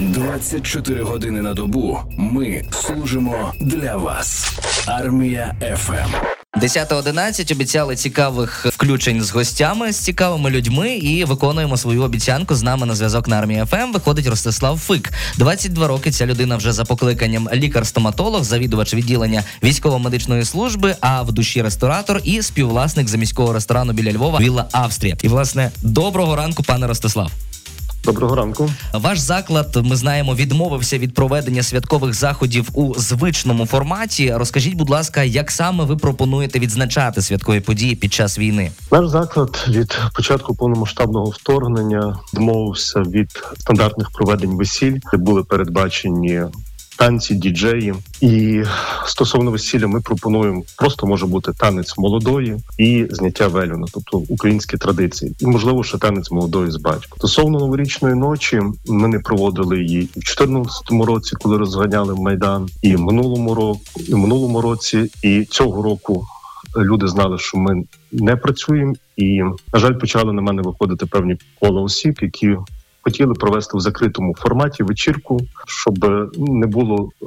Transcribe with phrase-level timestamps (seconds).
[0.00, 1.98] 24 години на добу.
[2.18, 4.52] Ми служимо для вас.
[4.86, 6.26] Армія ФМ.
[6.60, 12.54] 10.11 обіцяли цікавих включень з гостями, з цікавими людьми, і виконуємо свою обіцянку.
[12.54, 15.12] З нами на зв'язок на армії ФМ виходить Ростислав Фик.
[15.38, 16.10] 22 роки.
[16.10, 22.42] Ця людина вже за покликанням лікар-стоматолог, завідувач відділення військово-медичної служби, а в душі ресторатор і
[22.42, 25.16] співвласник заміського ресторану біля Львова Вілла Австрія.
[25.22, 27.30] І власне доброго ранку, пане Ростислав.
[28.06, 28.70] Доброго ранку.
[28.94, 34.34] Ваш заклад, ми знаємо, відмовився від проведення святкових заходів у звичному форматі.
[34.34, 38.70] Розкажіть, будь ласка, як саме ви пропонуєте відзначати святкові події під час війни?
[38.92, 46.42] Наш заклад від початку повномасштабного вторгнення відмовився від стандартних проведень весіль, де були передбачені
[46.96, 47.94] танці, діджеї.
[48.20, 48.62] І
[49.06, 55.36] стосовно весілля, ми пропонуємо просто може бути танець молодої і зняття велюна, тобто українські традиції,
[55.38, 57.18] і можливо ще танець молодої з батьком.
[57.18, 63.54] Стосовно новорічної ночі, ми не проводили її в 2014 році, коли розганяли майдан, і минулому
[63.54, 66.26] року, і минулому році, і цього року.
[66.76, 71.82] Люди знали, що ми не працюємо, і на жаль, почали на мене виходити певні кола
[71.82, 72.56] осіб, які
[73.06, 76.04] хотіли провести в закритому форматі вечірку, щоб
[76.38, 77.26] не було е,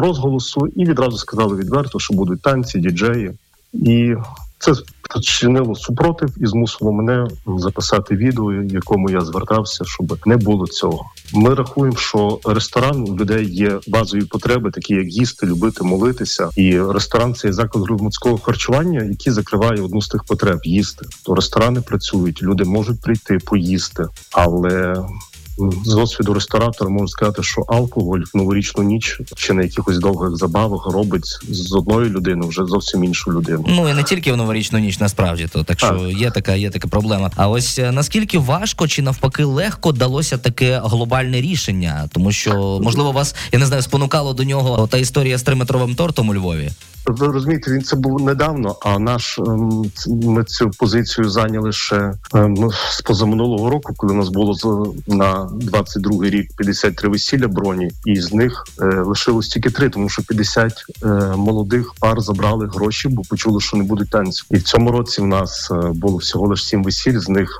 [0.00, 3.30] розголосу, і відразу сказали відверто, що будуть танці, діджеї,
[3.72, 4.14] і
[4.58, 11.04] це спричинило супротив і змусило мене записати відео, якому я звертався, щоб не було цього.
[11.34, 16.50] Ми рахуємо, що ресторан у людей є базові потреби, такі як їсти, любити, молитися.
[16.56, 21.06] І ресторан це заклад громадського харчування, який закриває одну з тих потреб їсти.
[21.24, 24.96] То ресторани працюють, люди можуть прийти поїсти, але
[25.84, 30.86] з досвіду ресторатора можу сказати, що алкоголь в новорічну ніч чи на якихось довгих забавах
[30.86, 33.64] робить з одної людини вже зовсім іншу людину.
[33.68, 36.88] Ну і не тільки в новорічну ніч, насправді то так, що є така, є така
[36.88, 37.30] проблема.
[37.36, 43.12] А ось е, наскільки важко чи навпаки легко далося таке глобальне рішення, тому що можливо
[43.12, 46.70] вас я не знаю, спонукало до нього та історія з триметровим тортом у Львові.
[47.06, 48.76] Ви розумієте, він це був недавно.
[48.82, 54.16] А наш ем, ми цю позицію зайняли ще ем, ну, з позаминулого року, коли у
[54.16, 59.90] нас було на 22-й рік 53 весілля броні, і з них е, лишилось тільки три,
[59.90, 64.46] тому що 50 е, молодих пар забрали гроші, бо почули, що не будуть танців.
[64.50, 67.58] І в цьому році в нас е, було всього лише сім весіль, з них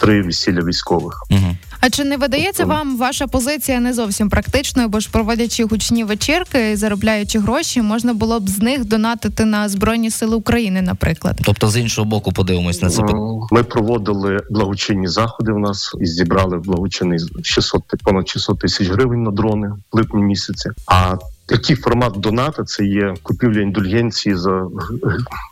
[0.00, 1.22] три весілля військових.
[1.30, 1.56] Угу.
[1.80, 4.88] А чи не видається вам ваша позиція не зовсім практичною?
[4.88, 10.10] Бо ж проводячи гучні вечірки, заробляючи гроші, можна було б з них донатити на збройні
[10.10, 11.40] сили України, наприклад?
[11.44, 13.02] Тобто, з іншого боку, подивимось на це.
[13.50, 15.52] Ми проводили благочинні заходи.
[15.52, 20.70] У нас і зібрали благочинний 600, понад 600 тисяч гривень на дрони в липні місяці.
[20.86, 21.16] А
[21.46, 24.66] такий формат доната це є купівля індульгенції за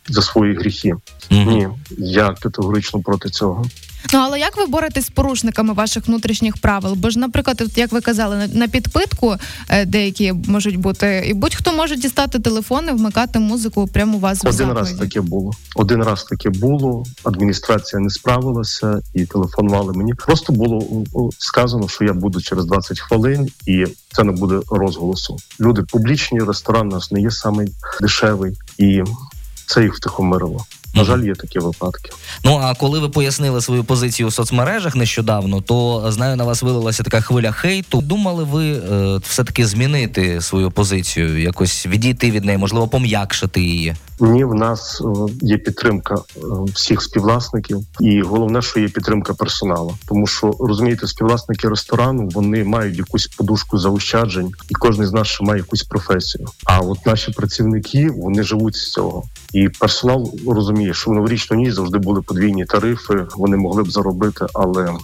[0.09, 0.95] за свої гріхи.
[1.31, 1.47] Mm-hmm.
[1.47, 1.69] Ні,
[1.99, 3.65] я категорично проти цього.
[4.12, 6.94] Ну але як ви боретесь з порушниками ваших внутрішніх правил?
[6.94, 9.36] Бо ж, наприклад, як ви казали, на підпитку
[9.69, 14.44] е, деякі можуть бути, і будь-хто може дістати телефон і вмикати музику прямо у вас
[14.44, 14.78] в один закладі.
[14.78, 14.98] раз.
[14.98, 17.04] Таке було один раз таке було.
[17.25, 20.15] Адміністрація не справилася і телефонували мені.
[20.15, 21.04] Просто було
[21.38, 25.36] сказано, що я буду через 20 хвилин, і це не буде розголосу.
[25.60, 27.69] Люди публічні, ресторан у нас не є самий
[28.00, 29.03] дешевий, і
[29.66, 30.65] це їх втихомирило.
[30.94, 32.10] На жаль, є такі випадки.
[32.44, 37.03] Ну а коли ви пояснили свою позицію у соцмережах нещодавно, то знаю, на вас вилилася
[37.03, 38.00] така хвиля хейту.
[38.00, 43.97] Думали ви е, все таки змінити свою позицію, якось відійти від неї, можливо, пом'якшити її?
[44.20, 46.40] Ні, в нас е, є підтримка е,
[46.74, 49.94] всіх співвласників, і головне, що є підтримка персоналу.
[50.08, 55.44] Тому що розумієте, співвласники ресторану вони мають якусь подушку заощаджень, і кожен з нас ще
[55.44, 56.46] має якусь професію.
[56.64, 61.74] А от наші працівники вони живуть з цього, і персонал розуміє, що в новорічну ніч
[61.74, 63.26] завжди були подвійні тарифи.
[63.36, 64.94] Вони могли б заробити, але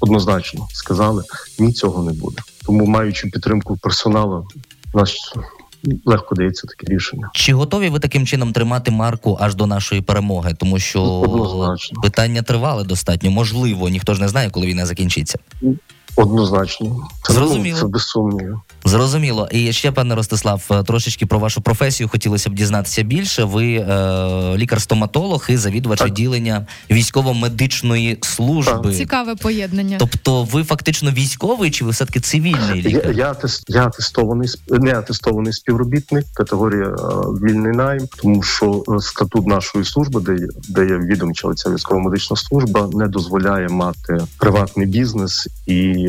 [0.00, 1.22] однозначно сказали
[1.58, 2.42] ні, цього не буде.
[2.66, 4.46] Тому маючи підтримку персоналу,
[4.94, 5.16] наш
[6.04, 7.30] легко дається таке рішення.
[7.34, 10.54] Чи готові ви таким чином тримати марку аж до нашої перемоги?
[10.58, 12.00] Тому що Однозначно.
[12.00, 13.30] питання тривали достатньо.
[13.30, 15.38] Можливо, ніхто ж не знає, коли війна закінчиться.
[16.16, 17.78] Однозначно, це Зрозуміло.
[17.80, 18.60] це без сумніву.
[18.84, 19.48] Зрозуміло.
[19.52, 23.44] І ще, пане Ростислав, трошечки про вашу професію хотілося б дізнатися більше.
[23.44, 23.86] Ви е,
[24.56, 26.08] лікар-стоматолог і завідувач Так.
[26.08, 28.94] відділення військово-медичної служби.
[28.94, 29.96] Цікаве поєднання.
[30.00, 33.12] Тобто, ви фактично військовий чи ви все таки цивільний Я, лікар?
[33.12, 33.36] я,
[33.68, 36.94] я атестований сп- не атестований співробітник, категорія е,
[37.42, 42.00] вільний найм, тому що е, статут нашої служби, де є, де є відомча ця військово
[42.00, 46.03] медична служба, не дозволяє мати приватний бізнес і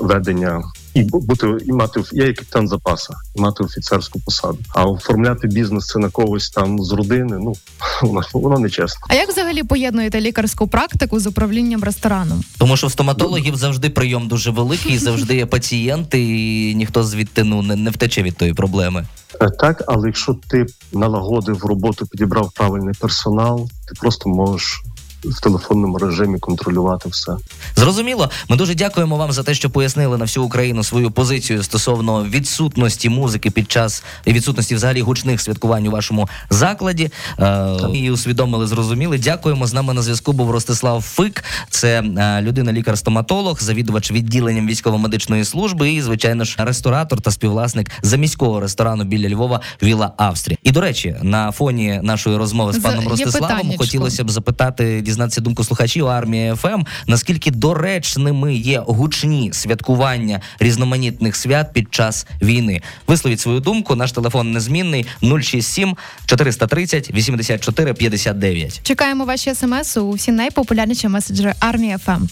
[0.00, 0.62] ведення
[0.94, 4.58] і бу- бути і мати я є капітан запаса, і мати офіцерську посаду.
[4.74, 7.36] А оформляти бізнес це на когось там з родини.
[7.40, 7.54] Ну
[8.02, 9.00] воно, воно не чесно.
[9.08, 12.44] А як взагалі поєднуєте лікарську практику з управлінням рестораном?
[12.58, 17.62] Тому що в стоматологів завжди прийом дуже великий, завжди є пацієнти, і ніхто звідти ну
[17.62, 19.06] не, не втече від тої проблеми.
[19.40, 24.82] Е, Так, але якщо ти налагодив роботу, підібрав правильний персонал, ти просто можеш
[25.24, 27.32] в телефонному режимі контролювати все.
[27.76, 28.30] Зрозуміло.
[28.48, 33.08] Ми дуже дякуємо вам за те, що пояснили на всю Україну свою позицію стосовно відсутності
[33.08, 37.10] музики під час і відсутності взагалі гучних святкувань у вашому закладі.
[37.38, 39.18] Е, і усвідомили, зрозуміли.
[39.18, 39.66] Дякуємо.
[39.66, 41.44] З нами на зв'язку був Ростислав Фик.
[41.70, 48.60] Це е, людина, лікар-стоматолог, завідувач відділенням військово-медичної служби і, звичайно ж, ресторатор та співвласник заміського
[48.60, 50.58] ресторану біля Львова Віла Австрія.
[50.62, 55.40] І до речі, на фоні нашої розмови з З- паном Ростиславом хотілося б запитати, дізнатися
[55.40, 62.82] думку слухачів армії ФМ, наскільки доречними є гучні святкування різноманітних свят під час війни.
[63.06, 63.94] Висловіть свою думку.
[63.94, 65.96] Наш телефон незмінний 067
[66.26, 68.80] 430 84 59.
[68.82, 72.26] Чекаємо ваші смс у всі найпопулярніші меседжери армії ФМ.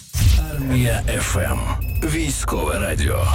[0.54, 1.58] Армія ФМ.
[2.14, 3.26] Військове радіо.